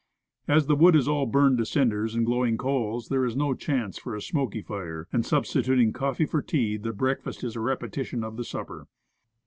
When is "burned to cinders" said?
1.27-2.15